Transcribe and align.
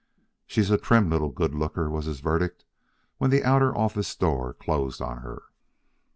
"She's 0.47 0.71
a 0.71 0.79
trim 0.79 1.11
little 1.11 1.29
good 1.29 1.53
looker," 1.53 1.87
was 1.87 2.05
his 2.07 2.21
verdict, 2.21 2.65
when 3.19 3.29
the 3.29 3.43
outer 3.43 3.77
office 3.77 4.15
door 4.15 4.51
closed 4.55 4.99
on 4.99 5.17
her. 5.19 5.43